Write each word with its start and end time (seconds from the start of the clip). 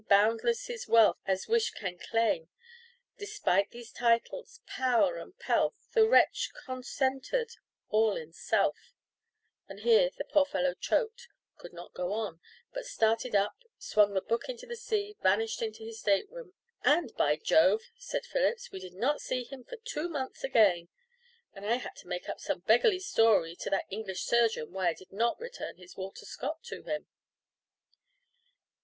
Boundless 0.09 0.65
his 0.65 0.87
wealth 0.87 1.19
as 1.27 1.47
wish 1.47 1.69
can 1.69 1.99
claim, 1.99 2.49
Despite 3.19 3.69
these 3.69 3.91
titles, 3.91 4.59
power, 4.65 5.17
and 5.17 5.37
pelf, 5.37 5.75
The 5.93 6.07
wretch, 6.09 6.49
concentred 6.65 7.51
all 7.89 8.17
in 8.17 8.33
self" 8.33 8.95
and 9.69 9.81
here 9.81 10.09
the 10.17 10.23
poor 10.25 10.45
fellow 10.47 10.73
choked, 10.73 11.27
could 11.55 11.71
not 11.71 11.93
go 11.93 12.13
on, 12.13 12.41
but 12.73 12.87
started 12.87 13.35
up, 13.35 13.59
swung 13.77 14.15
the 14.15 14.23
book 14.23 14.49
into 14.49 14.65
the 14.65 14.75
sea, 14.75 15.17
vanished 15.21 15.61
into 15.61 15.83
his 15.83 15.99
state 15.99 16.31
room, 16.31 16.55
"And 16.83 17.13
by 17.15 17.35
Jove," 17.35 17.83
said 17.99 18.25
Phillips, 18.25 18.71
"we 18.71 18.79
did 18.79 18.95
not 18.95 19.21
see 19.21 19.43
him 19.43 19.63
for 19.63 19.77
two 19.85 20.09
months 20.09 20.43
again. 20.43 20.89
And 21.53 21.63
I 21.63 21.75
had 21.75 21.95
to 21.97 22.07
make 22.07 22.27
up 22.27 22.39
some 22.39 22.61
beggarly 22.61 22.99
story 23.01 23.55
to 23.57 23.69
that 23.69 23.85
English 23.91 24.23
surgeon 24.23 24.71
why 24.71 24.87
I 24.87 24.93
did 24.95 25.11
not 25.11 25.39
return 25.39 25.77
his 25.77 25.95
Walter 25.95 26.25
Scott 26.25 26.63
to 26.63 26.81
him." 26.81 27.07